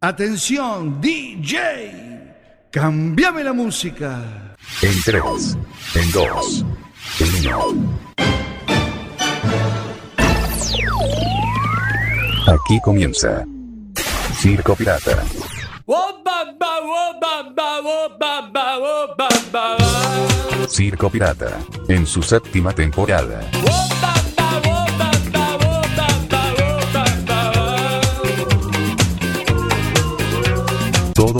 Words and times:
Atención, 0.00 1.00
DJ. 1.00 2.36
Cambiame 2.70 3.42
la 3.42 3.52
música. 3.52 4.54
En 4.80 5.02
3, 5.04 5.56
en 5.96 6.12
2, 6.12 6.64
en 7.18 7.48
1. 7.48 7.98
Aquí 12.46 12.80
comienza 12.80 13.44
Circo 14.36 14.76
Pirata. 14.76 15.24
Circo 20.68 21.10
Pirata, 21.10 21.58
en 21.88 22.06
su 22.06 22.22
séptima 22.22 22.72
temporada. 22.72 23.40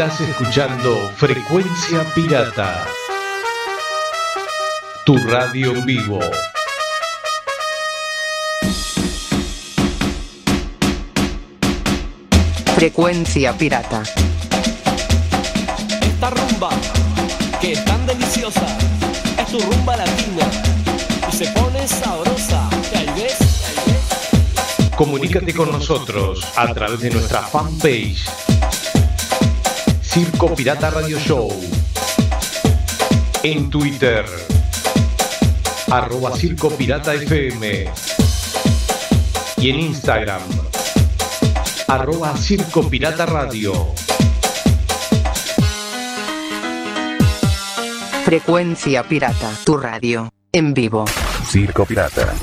Estás 0.00 0.20
escuchando 0.20 1.10
Frecuencia 1.16 2.04
Pirata, 2.14 2.86
tu 5.04 5.16
radio 5.16 5.72
en 5.72 5.84
vivo. 5.86 6.20
Frecuencia 12.76 13.58
Pirata. 13.58 14.04
Esta 16.00 16.30
rumba, 16.30 16.70
que 17.60 17.72
es 17.72 17.84
tan 17.84 18.06
deliciosa, 18.06 18.78
es 19.36 19.48
tu 19.48 19.58
rumba 19.58 19.96
latina 19.96 20.48
y 21.28 21.36
se 21.36 21.48
pone 21.48 21.88
sabrosa. 21.88 22.70
Comunícate 24.94 25.52
con 25.52 25.72
nosotros 25.72 26.46
a 26.56 26.72
través 26.72 27.00
de 27.00 27.10
nuestra 27.10 27.42
fanpage 27.42 28.47
Circo 30.18 30.52
Pirata 30.52 30.90
Radio 30.90 31.16
Show. 31.20 31.48
En 33.44 33.70
Twitter, 33.70 34.24
arroba 35.92 36.36
Circo 36.36 36.70
Pirata 36.70 37.14
FM. 37.14 37.84
Y 39.58 39.70
en 39.70 39.78
Instagram, 39.78 40.42
arroba 41.86 42.36
Circo 42.36 42.90
Pirata 42.90 43.26
Radio. 43.26 43.94
Frecuencia 48.24 49.04
Pirata, 49.04 49.52
tu 49.64 49.76
radio, 49.76 50.32
en 50.50 50.74
vivo. 50.74 51.04
Circo 51.48 51.84
Pirata. 51.84 52.34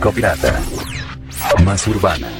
narcopirata. 0.00 0.58
Más 1.62 1.86
urbana. 1.86 2.39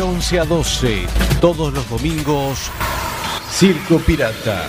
11 0.00 0.40
a 0.40 0.44
12, 0.44 1.06
todos 1.40 1.72
los 1.72 1.88
domingos, 1.88 2.70
Circo 3.50 3.98
Pirata. 3.98 4.68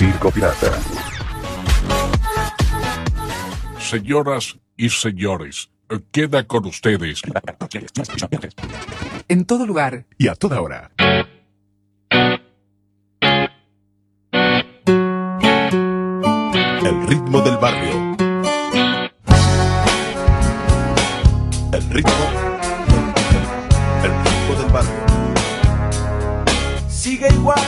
Circo 0.00 0.30
Pirata. 0.30 0.80
Señoras 3.78 4.56
y 4.74 4.88
señores, 4.88 5.68
queda 6.10 6.46
con 6.46 6.64
ustedes. 6.64 7.20
En 9.28 9.44
todo 9.44 9.66
lugar. 9.66 10.06
Y 10.16 10.28
a 10.28 10.34
toda 10.36 10.62
hora. 10.62 10.90
El 16.82 17.06
ritmo 17.06 17.42
del 17.42 17.58
barrio. 17.58 18.16
El 21.74 21.90
ritmo. 21.90 22.12
El 24.02 24.12
ritmo 24.24 24.54
del 24.62 24.72
barrio. 24.72 24.94
Sigue 26.88 27.28
igual, 27.34 27.60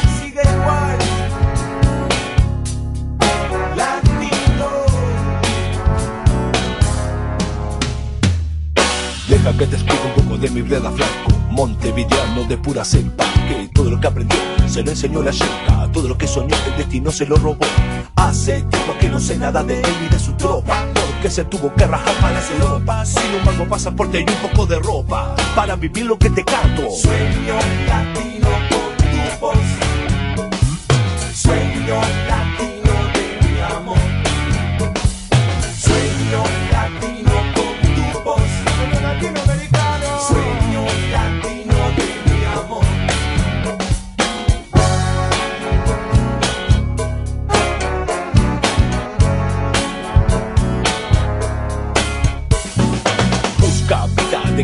Deja 9.33 9.57
que 9.57 9.66
te 9.66 9.77
explique 9.77 10.07
un 10.14 10.25
poco 10.25 10.37
de 10.37 10.51
mi 10.51 10.61
breda 10.61 10.90
flaco 10.90 11.31
Montevideano 11.49 12.45
de 12.45 12.59
pura 12.59 12.85
cepa 12.85 13.25
Que 13.49 13.66
todo 13.73 13.88
lo 13.88 13.99
que 13.99 14.07
aprendió 14.07 14.38
se 14.66 14.83
lo 14.83 14.90
enseñó 14.90 15.23
la 15.23 15.31
yerca 15.31 15.88
Todo 15.90 16.07
lo 16.09 16.18
que 16.18 16.27
soñó 16.27 16.55
el 16.66 16.77
destino 16.77 17.11
se 17.11 17.25
lo 17.25 17.37
robó. 17.37 17.64
Hace 18.14 18.61
tiempo 18.61 18.95
que 19.01 19.09
no 19.09 19.18
sé 19.18 19.38
nada 19.38 19.64
de 19.64 19.81
él 19.81 19.97
y 20.05 20.12
de 20.12 20.18
su 20.18 20.35
tropa 20.35 20.85
Porque 20.92 21.31
se 21.31 21.47
tuvo 21.47 21.73
que 21.75 21.87
rajar 21.87 22.14
para 22.16 22.35
las 22.35 22.51
Europa. 22.51 23.07
Sin 23.07 23.35
un 23.35 23.45
mango 23.47 23.66
pasaporte 23.66 24.21
y 24.21 24.31
un 24.31 24.51
poco 24.51 24.66
de 24.66 24.79
ropa 24.79 25.35
Para 25.57 25.77
vivir 25.77 26.05
lo 26.05 26.18
que 26.18 26.29
te 26.29 26.45
canto. 26.45 26.90
Sueño 26.90 27.55
latino 27.87 28.49
con 28.68 28.97
tu 28.99 29.40
voz. 29.40 29.57
Sueño 31.33 31.95
latino 32.29 32.42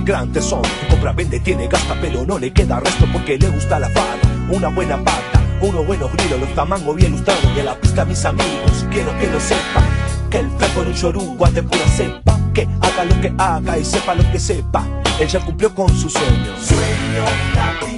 gran 0.08 0.32
tesón 0.32 0.62
Compra, 0.88 1.12
vende, 1.12 1.38
tiene, 1.38 1.68
gasta 1.68 1.94
pero 2.00 2.24
no 2.24 2.38
le 2.38 2.50
queda 2.52 2.80
resto 2.80 3.06
Porque 3.12 3.38
le 3.38 3.48
gusta 3.48 3.78
la 3.78 3.90
fada 3.90 4.16
Una 4.48 4.68
buena 4.68 4.96
pata, 5.04 5.40
unos 5.60 5.86
buenos 5.86 6.10
grilos 6.12 6.40
Los 6.40 6.54
tamangos 6.54 6.96
bien 6.96 7.12
lustrados 7.12 7.44
a 7.44 7.62
la 7.62 7.78
pista 7.78 8.04
mis 8.04 8.24
amigos. 8.24 8.86
Quiero 8.90 9.16
que 9.18 9.26
lo 9.26 9.38
sepan 9.38 9.84
Que 10.30 10.38
el 10.38 10.50
flaco 10.50 10.82
en 10.82 10.88
un 10.88 10.94
chorugua 10.94 11.50
de 11.50 11.62
pura 11.62 11.86
cepa. 11.88 12.38
Que 12.54 12.66
haga 12.80 13.04
lo 13.04 13.20
que 13.20 13.32
haga 13.38 13.78
y 13.78 13.84
sepa 13.84 14.14
lo 14.14 14.32
que 14.32 14.40
sepa. 14.40 14.84
Él 15.20 15.28
ya 15.28 15.40
cumplió 15.40 15.72
con 15.74 15.88
su 15.88 16.08
sueño. 16.08 16.56
Sueño 16.58 17.97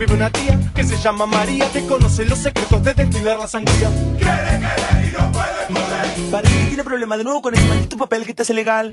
vive 0.00 0.14
una 0.14 0.30
tía 0.30 0.58
que 0.74 0.82
se 0.82 0.96
llama 0.96 1.26
María 1.26 1.70
Que 1.70 1.84
conoce 1.84 2.24
los 2.24 2.38
secretos 2.38 2.82
de 2.82 2.94
destilar 2.94 3.38
la 3.38 3.46
sangría 3.46 3.90
Parece 6.30 6.58
que 6.58 6.64
tiene 6.66 6.84
problema 6.84 7.18
de 7.18 7.24
nuevo 7.24 7.42
con 7.42 7.54
ese 7.54 7.66
maldito 7.66 7.96
papel 7.96 8.24
que 8.24 8.34
te 8.34 8.42
hace 8.42 8.54
legal. 8.54 8.90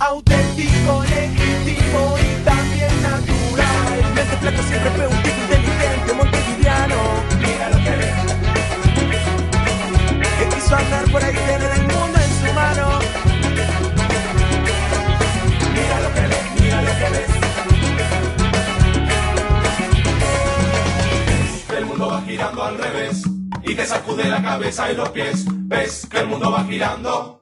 Auténtico, 0.00 1.04
legítimo 1.04 2.16
y 2.18 2.44
también 2.44 3.02
natural. 3.02 4.14
Mente 4.14 4.36
flaco 4.40 4.62
siempre 4.62 4.90
fue 4.90 5.06
un 5.06 5.22
tipo 5.22 5.40
inteligente, 5.42 6.12
montevideano. 6.14 6.96
Mira 7.40 7.70
lo 7.70 7.76
que 7.84 7.90
ves. 7.96 8.14
Que 10.38 10.56
quiso 10.56 10.76
andar 10.76 11.10
por 11.10 11.22
ahí, 11.22 11.34
tener 11.34 11.89
al 22.70 22.78
revés 22.78 23.22
y 23.64 23.74
te 23.74 23.84
sacude 23.84 24.28
la 24.28 24.42
cabeza 24.42 24.90
y 24.92 24.96
los 24.96 25.08
pies. 25.10 25.44
Ves 25.48 26.06
que 26.08 26.20
el 26.20 26.28
mundo 26.28 26.50
va 26.50 26.64
girando. 26.64 27.39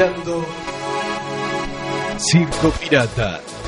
Escuchando 0.00 0.46
Circo 2.16 2.70
Pirata. 2.70 3.59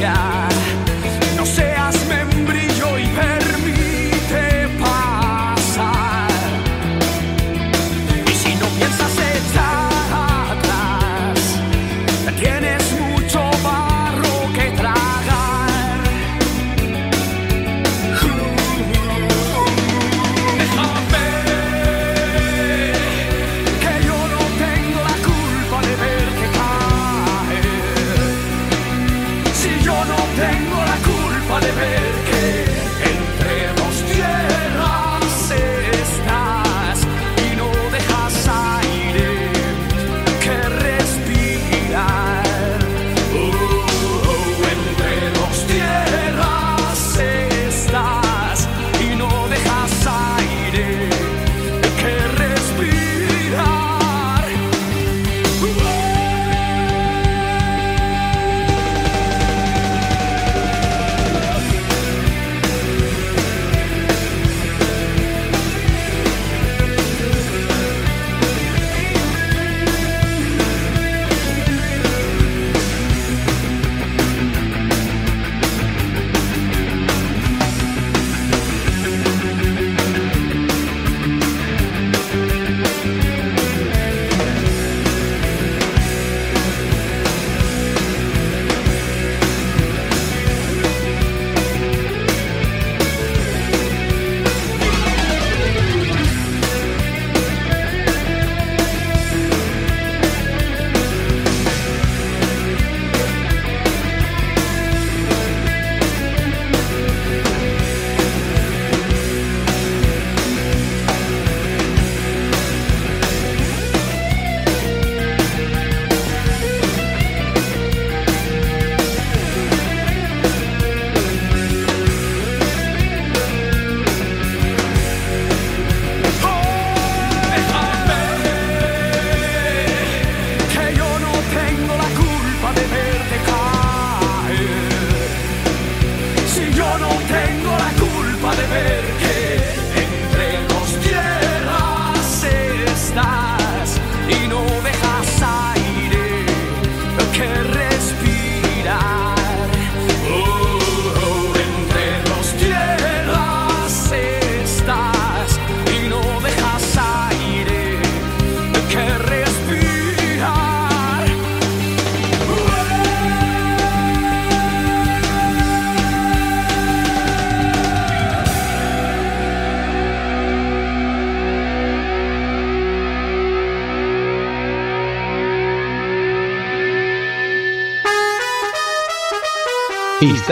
yeah. 0.00 0.29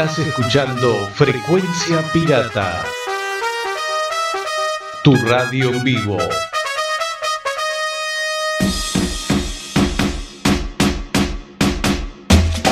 Estás 0.09 0.27
escuchando 0.27 1.07
Frecuencia 1.15 2.03
Pirata, 2.15 2.83
tu 5.05 5.15
radio 5.15 5.69
en 5.69 5.85
vivo. 5.85 6.17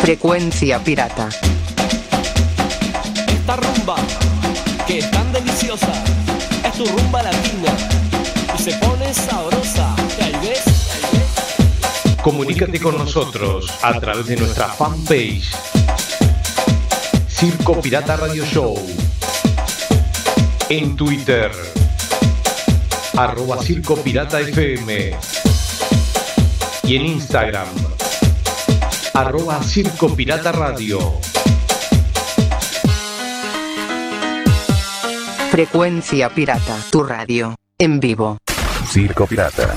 Frecuencia 0.01 0.83
Pirata. 0.83 1.29
Esta 3.29 3.57
rumba, 3.57 3.97
que 4.87 5.01
es 5.01 5.11
tan 5.11 5.31
deliciosa, 5.31 5.93
es 6.65 6.73
tu 6.73 6.87
rumba 6.87 7.23
latina 7.23 7.77
y 8.59 8.63
se 8.63 8.73
pone 8.79 9.13
sabrosa. 9.13 9.95
Comunícate 12.23 12.81
con 12.81 12.97
nosotros 12.97 13.71
a 13.83 14.01
través 14.01 14.27
de 14.27 14.37
nuestra 14.37 14.69
fanpage 14.69 15.76
Circo 17.37 17.83
Pirata 17.83 18.17
Radio 18.17 18.47
Show. 18.47 18.75
En 20.71 20.97
Twitter, 20.97 21.51
arroba 23.15 23.63
Circo 23.63 23.95
Pirata 23.97 24.41
FM. 24.41 25.15
Y 26.85 26.97
en 26.97 27.05
Instagram, 27.05 27.69
arroba 29.13 29.63
Circo 29.63 30.17
Pirata 30.17 30.51
Radio. 30.51 30.99
Frecuencia 35.51 36.31
Pirata, 36.31 36.79
tu 36.91 37.03
radio, 37.03 37.55
en 37.79 38.01
vivo. 38.01 38.39
Circo 38.91 39.27
Pirata. 39.27 39.77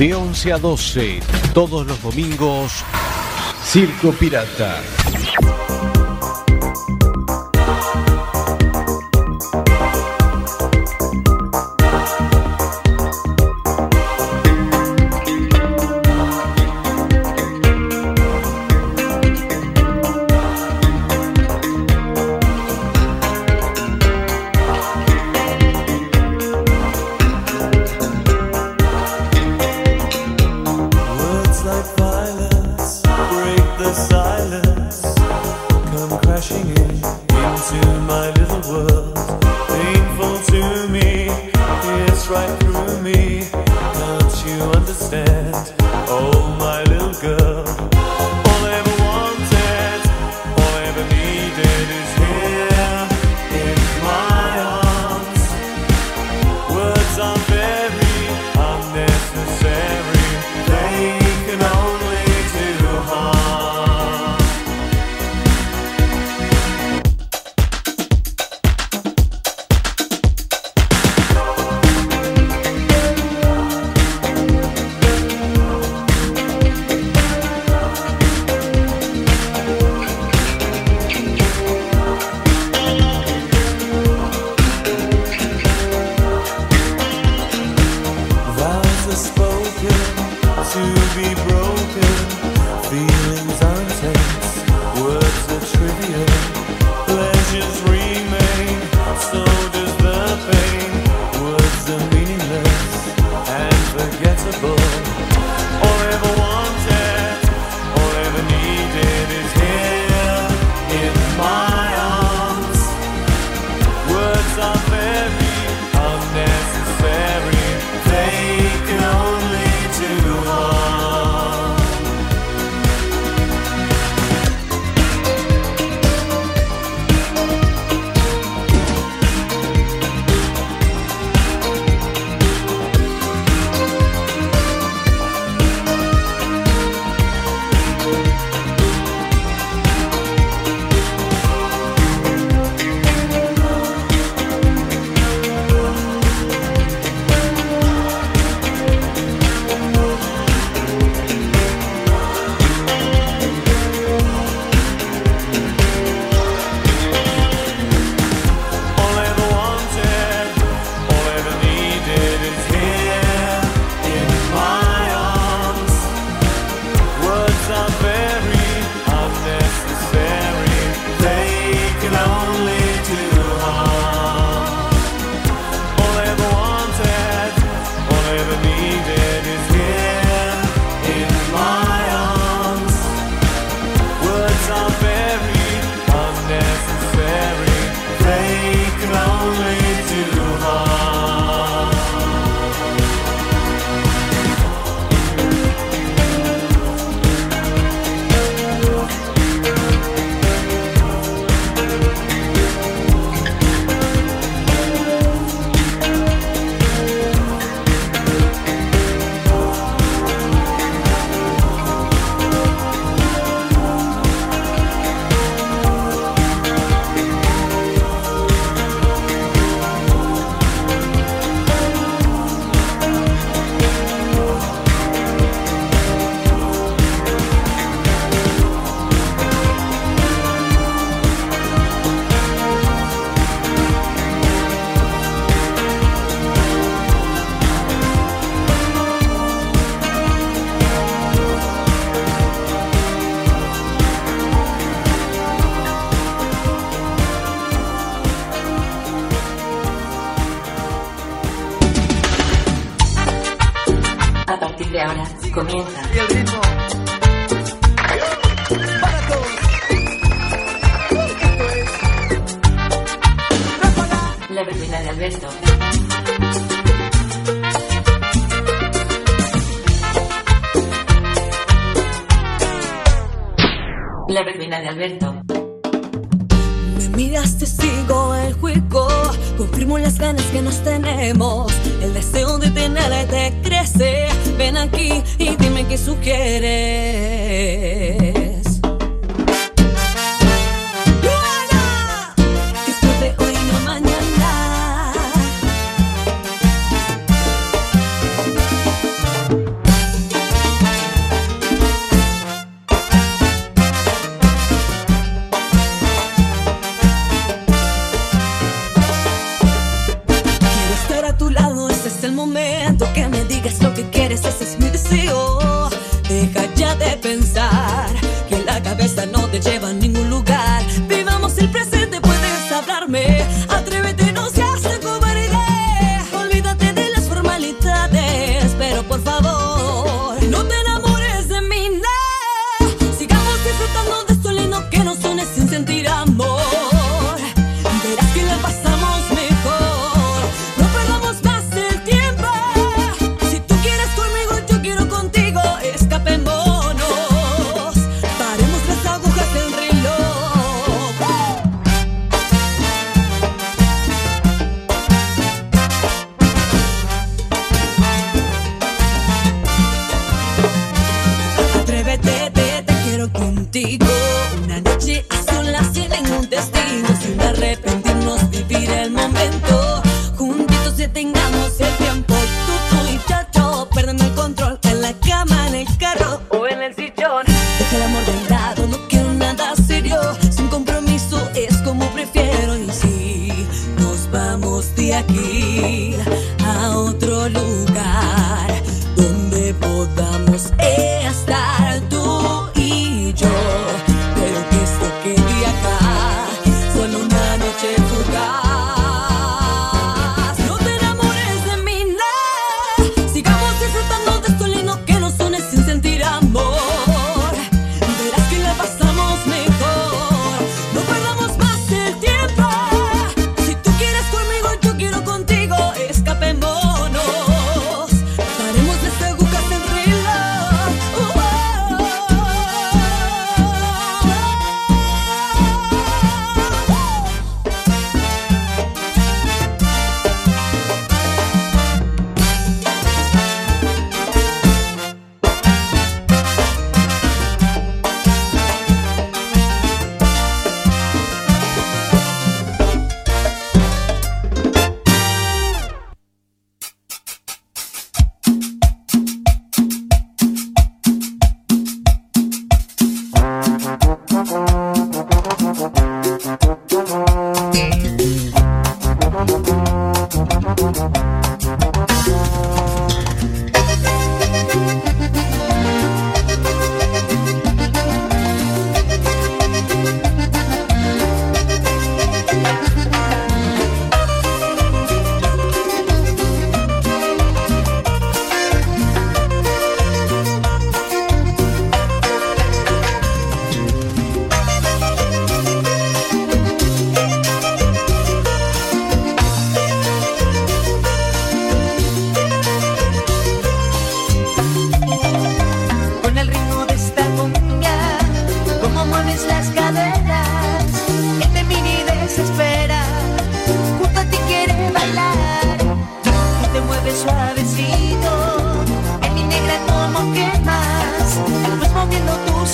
De 0.00 0.14
11 0.14 0.54
a 0.54 0.58
12, 0.58 1.20
todos 1.52 1.86
los 1.86 2.02
domingos, 2.02 2.72
Circo 3.62 4.12
Pirata. 4.12 4.80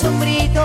sombrio 0.07 0.55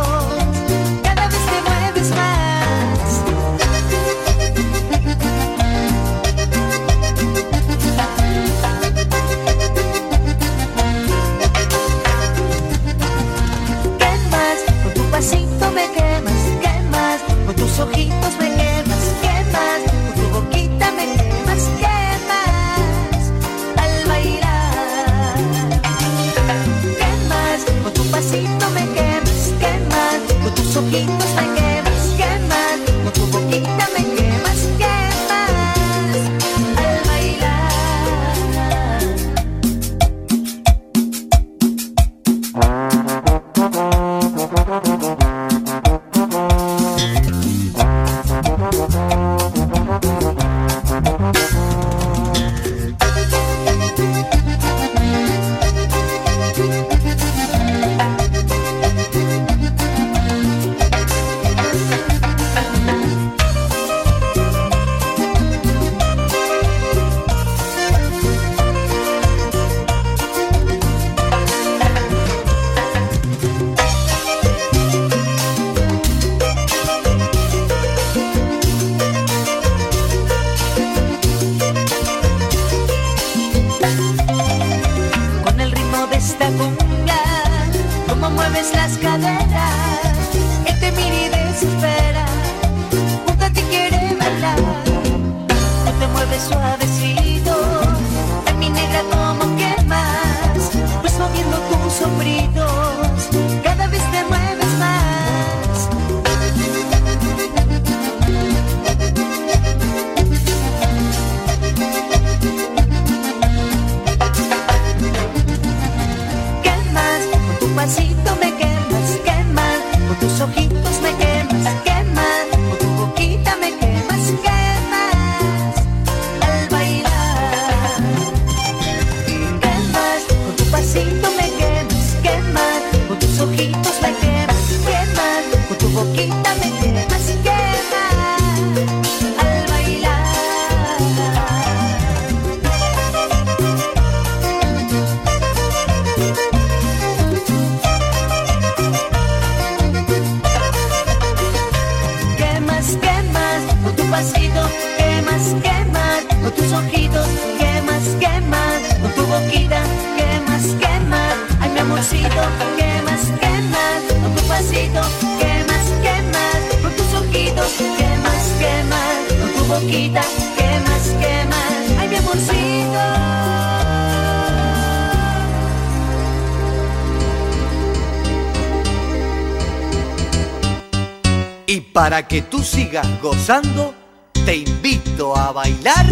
sigas 182.91 183.21
gozando, 183.21 183.93
te 184.33 184.57
invito 184.57 185.33
a 185.37 185.53
bailar 185.53 186.05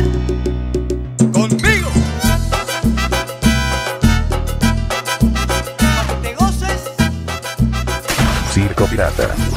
conmigo. 1.33 1.89
Para 5.77 6.07
que 6.07 6.13
te 6.21 6.35
goces. 6.35 6.81
Circo 8.53 8.85
Pirata. 8.85 9.48